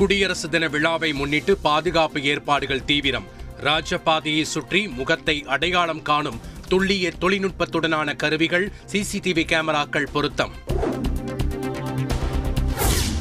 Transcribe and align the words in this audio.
குடியரசு 0.00 0.48
தின 0.48 0.68
விழாவை 0.68 1.12
முன்னிட்டு 1.12 1.56
பாதுகாப்பு 1.56 2.22
ஏற்பாடுகள் 2.22 2.84
தீவிரம். 2.84 3.26
ராஜபாதையை 3.64 4.42
சுற்றி 4.42 4.88
முகத்தை 4.88 5.44
அடையாளம் 5.44 6.02
காணும் 6.02 6.40
துல்லிய 6.68 7.12
தொழில்நுட்பத்துடனான 7.20 8.16
கருவிகள் 8.16 8.72
சிசிடிவி 8.92 9.44
கேமராக்கள் 9.44 10.06
பொருத்தம். 10.12 10.52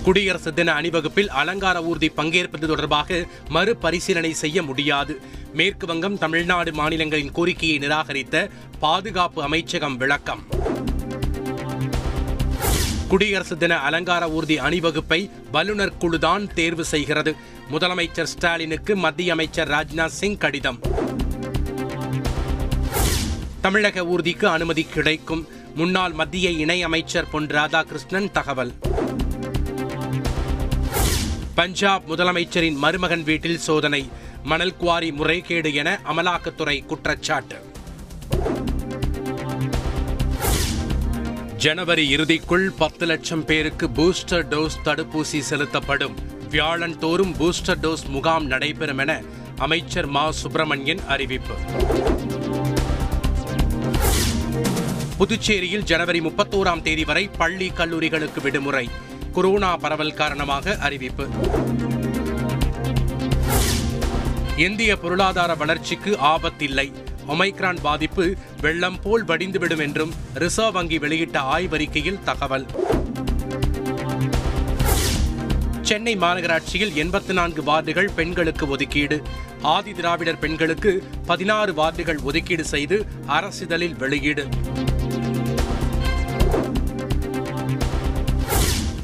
குடியரசு 0.03 0.53
தின 0.53 0.73
அணிவகுப்பில் 0.73 1.29
அலங்கார 1.29 1.83
ஊர்தி 1.83 2.09
பங்கேற்பது 2.09 2.67
தொடர்பாக 2.67 3.25
மறுபரிசீலனை 3.49 4.33
செய்ய 4.33 4.61
முடியாது. 4.61 5.21
மேற்கு 5.53 5.87
வங்கம் 5.87 6.17
தமிழ்நாடு 6.17 6.73
மாநிலங்களின் 6.73 7.31
கோரிக்கையை 7.31 7.79
நிராகரித்த 7.79 8.49
பாதுகாப்பு 8.79 9.43
அமைச்சகம் 9.43 9.97
விளக்கம். 9.97 10.47
குடியரசு 13.09 13.57
தின 13.57 13.77
அலங்கார 13.77 14.29
ஊர்தி 14.29 14.59
அணிவகுப்பை 14.59 15.29
வல்லுநர் 15.51 15.97
குழுதான் 15.99 16.53
தேர்வு 16.53 16.85
செய்கிறது. 16.85 17.35
முதலமைச்சர் 17.71 18.23
ஸ்டாலினுக்கு 18.23 18.95
மத்திய 18.95 19.31
அமைச்சர் 19.31 19.67
ராஜ்நாத் 19.67 20.05
சிங் 20.05 20.37
கடிதம். 20.37 20.79
தமிழக 23.61 24.01
ஊர்திக்கு 24.01 24.45
அனுமதி 24.45 24.83
கிடைக்கும். 24.83 25.47
முன்னாள் 25.75 26.11
மத்திய 26.11 26.49
இணையமைச்சர் 26.49 27.25
பொன் 27.31 27.47
ராதாகிருஷ்ணன் 27.47 28.31
தகவல். 28.31 28.73
பஞ்சாப் 31.55 32.13
முதலமைச்சரின் 32.13 32.75
மருமகன் 32.75 33.23
வீட்டில் 33.23 33.59
சோதனை. 33.59 34.09
மணல் 34.43 34.77
குவாரி 34.77 35.11
முறைகேடு 35.11 35.73
என 35.73 35.99
அமலாக்கத்துறை 36.03 36.85
குற்றச்சாட்டு. 36.85 37.55
ஜனவரி 41.59 42.15
இறுதிக்குள் 42.15 42.67
பத்து 42.77 43.05
லட்சம் 43.05 43.45
பேருக்கு 43.45 43.87
பூஸ்டர் 43.87 44.45
டோஸ் 44.49 44.77
தடுப்பூசி 44.83 45.39
செலுத்தப்படும். 45.39 46.15
வியாழன் 46.49 46.99
தோறும் 46.99 47.35
பூஸ்டர் 47.35 47.77
டோஸ் 47.81 48.07
முகாம் 48.07 48.45
நடைபெறும் 48.45 48.97
என 48.97 49.21
அமைச்சர் 49.57 50.05
மா. 50.05 50.31
சுப்பிரமணியன் 50.31 50.99
அறிவிப்பு. 51.07 51.53
புதுச்சேரியில் 55.17 55.81
ஜனவரி 55.81 56.19
முப்பத்தோராம் 56.19 56.81
தேதி 56.81 57.03
வரை 57.03 57.29
பள்ளி 57.37 57.69
கல்லூரிகளுக்கு 57.69 58.41
விடுமுறை. 58.41 58.89
கொரோனா 59.33 59.77
பரவல் 59.77 60.13
காரணமாக 60.13 60.77
அறிவிப்பு. 60.77 61.27
இந்திய 64.57 64.97
பொருளாதார 64.97 65.55
வளர்ச்சிக்கு 65.55 66.17
ஆபத்தில்லை. 66.23 67.07
ஒமைக்ரான் 67.29 67.81
பாதிப்பு 67.81 68.35
வெள்ளம் 68.61 69.01
போல் 69.01 69.25
வடிந்துவிடும் 69.25 69.81
என்றும் 69.81 70.13
ரிசர்வ் 70.33 70.73
வங்கி 70.73 70.97
வெளியிட்ட 70.99 71.39
ஆய்வறிக்கையில் 71.39 72.23
தகவல். 72.23 72.65
சென்னை 75.81 76.17
மாநகராட்சியில் 76.17 76.91
எண்பத்தி 76.95 77.33
நான்கு 77.33 77.61
வார்டுகள் 77.61 78.13
பெண்களுக்கு 78.15 78.67
ஒதுக்கீடு. 78.67 79.21
ஆதி 79.61 79.93
திராவிடர் 79.93 80.39
பெண்களுக்கு 80.39 81.03
பதினாறு 81.25 81.71
வார்டுகள் 81.71 82.21
ஒதுக்கீடு 82.21 82.65
செய்து 82.65 83.05
அரசிதழில் 83.27 83.97
வெளியீடு. 83.97 84.47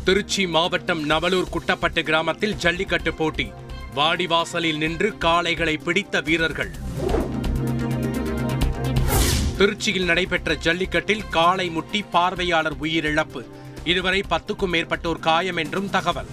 திருச்சி 0.03 0.47
மாவட்டம் 0.47 1.09
நவலூர் 1.09 1.53
குட்டப்பட்டு 1.53 2.03
கிராமத்தில் 2.03 2.55
ஜல்லிக்கட்டு 2.55 3.13
போட்டி. 3.13 3.51
வாடிவாசலில் 3.95 4.77
நின்று 4.77 5.13
காளைகளை 5.19 5.83
பிடித்த 5.83 6.21
வீரர்கள். 6.21 6.71
திருச்சியில் 9.57 10.03
நடைபெற்ற 10.03 10.55
ஜல்லிக்கட்டில் 10.55 11.27
காளை 11.29 11.69
முட்டி 11.69 12.01
பார்வையாளர் 12.01 12.75
உயிரிழப்பு. 12.81 13.45
இதுவரை 13.83 14.23
பத்துக்கும் 14.29 14.73
மேற்பட்டோர் 14.73 15.19
காயம் 15.19 15.57
என்றும் 15.57 15.89
தகவல். 15.89 16.27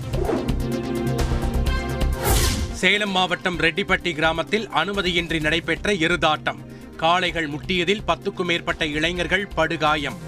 சேலம் 2.73 3.11
மாவட்டம் 3.11 3.59
ரெட்டிப்பட்டி 3.59 4.15
கிராமத்தில் 4.15 4.69
அனுமதியின்றி 4.69 5.41
நடைபெற்ற 5.41 5.93
எருதாட்டம். 5.93 6.59
காளைகள் 6.97 7.49
முட்டியதில் 7.49 8.03
பத்துக்கும் 8.07 8.45
மேற்பட்ட 8.45 8.87
இளைஞர்கள் 8.87 9.47
படுகாயம். 9.47 10.19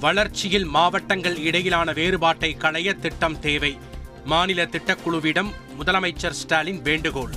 வளர்ச்சியில் 0.00 0.64
மாவட்டங்கள் 0.64 1.36
இடையிலான 1.38 1.92
வேறுபாட்டை 1.92 2.54
களைய 2.54 2.94
திட்டம் 2.94 3.40
தேவை. 3.40 3.78
மாநில 4.24 4.64
திட்டக்குழுவிடம் 4.64 5.52
முதலமைச்சர் 5.78 6.38
ஸ்டாலின் 6.42 6.82
வேண்டுகோள். 6.82 7.30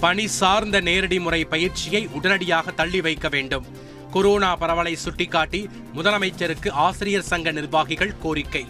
பணி 0.00 0.26
சார்ந்த 0.26 0.80
நேரடி 0.80 1.18
முறை 1.20 1.44
பயிற்சியை 1.44 2.08
உடனடியாக 2.12 2.70
தள்ளி 2.70 3.00
வைக்க 3.00 3.28
வேண்டும். 3.28 3.66
கொரோனா 4.10 4.56
பரவலை 4.56 4.96
சுட்டிக்காட்டி 4.96 5.68
முதலமைச்சருக்கு 5.94 6.70
ஆசிரியர் 6.70 7.22
சங்க 7.22 7.50
நிர்வாகிகள் 7.50 8.18
கோரிக்கை. 8.22 8.66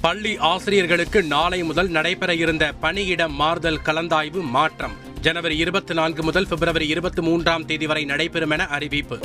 பள்ளி 0.00 0.36
ஆசிரியர்களுக்கு 0.36 1.22
நாளை 1.22 1.62
முதல் 1.62 1.88
நடைபெற 1.88 2.34
இருந்த 2.34 2.72
பணியிட 2.72 3.28
மாறுதல் 3.28 3.80
கலந்தாய்வு 3.84 4.40
மாற்றம். 4.42 4.96
ஜனவரி 5.20 5.56
இருபத்தி 5.56 5.94
நான்கு 5.94 6.22
முதல் 6.22 6.46
பிப்ரவரி 6.46 6.88
இருபத்தி 6.88 7.22
மூன்றாம் 7.22 7.66
தேதி 7.66 7.86
வரை 7.86 8.04
நடைபெறும் 8.04 8.50
என 8.50 8.66
அறிவிப்பு. 8.66 9.18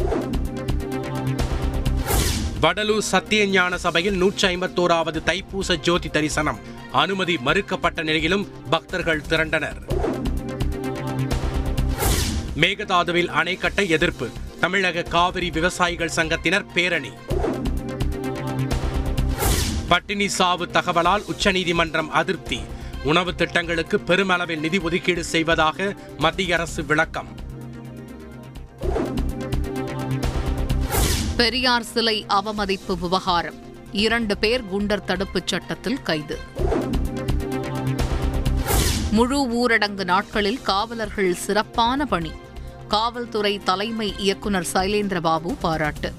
வடலூர் 2.64 3.06
சத்தியஞான 3.12 3.76
சபையில் 3.76 4.18
நூற்றி 4.18 4.56
ஐம்பத்தோராவது 4.56 5.20
தைப்பூச 5.30 5.76
ஜோதி 5.80 6.10
தரிசனம். 6.10 6.60
அனுமதி 6.92 7.36
மறுக்கப்பட்ட 7.46 8.04
நிலையிலும் 8.04 8.48
பக்தர்கள் 8.70 9.22
திரண்டனர். 9.22 9.80
மேகதாதுவில் 12.56 13.28
அணை 13.28 13.56
கட்ட 13.56 13.84
எதிர்ப்பு. 13.84 14.30
தமிழக 14.60 15.04
காவிரி 15.04 15.50
விவசாயிகள் 15.50 16.16
சங்கத்தினர் 16.16 16.66
பேரணி. 16.74 17.12
பட்டினி 19.88 20.28
சாவு 20.28 20.66
தகவலால் 20.66 21.26
உச்சநீதிமன்றம் 21.26 22.12
அதிருப்தி. 22.12 22.62
உணவு 23.04 23.36
திட்டங்களுக்கு 23.36 24.00
பெருமளவில் 24.00 24.60
நிதி 24.60 24.78
ஒதுக்கீடு 24.78 25.24
செய்வதாக 25.24 25.96
மத்திய 26.18 26.56
அரசு 26.56 26.84
விளக்கம். 26.84 27.43
பெரியார் 31.38 31.84
சிலை 31.84 32.26
அவமதிப்பு 32.28 32.98
விவகாரம். 32.98 33.56
இரண்டு 33.92 34.38
பேர் 34.38 34.64
குண்டர் 34.64 35.04
தடுப்புச் 35.08 35.48
சட்டத்தில் 35.48 36.02
கைது. 36.02 36.40
முழு 39.12 39.40
ஊரடங்கு 39.42 40.04
நாட்களில் 40.04 40.62
காவலர்கள் 40.62 41.36
சிறப்பான 41.36 42.06
பணி. 42.06 42.32
காவல்துறை 42.88 43.60
தலைமை 43.64 44.14
இயக்குநர் 44.18 44.68
சைலேந்திரபாபு 44.74 45.56
பாராட்டு. 45.60 46.14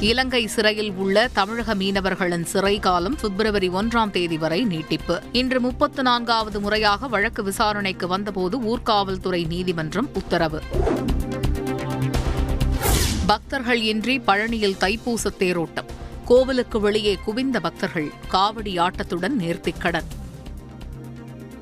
இலங்கை 0.00 0.46
சிறையில் 0.46 0.92
உள்ள 0.92 1.28
தமிழக 1.32 1.74
மீனவர்களின் 1.74 2.44
சிறை 2.44 2.78
காலம் 2.78 3.16
பிப்ரவரி 3.20 3.68
ஒன்றாம் 3.68 4.10
தேதி 4.10 4.38
வரை 4.38 4.64
நீட்டிப்பு. 4.64 5.22
இன்று 5.32 5.60
முப்பத்து 5.60 6.02
நான்காவது 6.02 6.60
முறையாக 6.60 7.08
வழக்கு 7.08 7.42
விசாரணைக்கு 7.42 8.06
வந்தபோது 8.06 8.76
ஊர்காவல்துறை 8.76 9.46
நீதிமன்றம் 9.46 10.08
உத்தரவு. 10.14 10.62
பக்தர்கள் 13.26 13.80
இன்றி 13.80 14.18
பழனியில் 14.18 14.76
தைப்பூச 14.80 15.24
தேரோட்டம். 15.38 15.88
கோவிலுக்கு 16.24 16.80
வெளியே 16.80 17.18
குவிந்த 17.24 17.60
பக்தர்கள் 17.60 18.12
காவடி 18.32 18.78
ஆட்டத்துடன் 18.78 19.36
நேர்த்திக்கடன். 19.40 20.04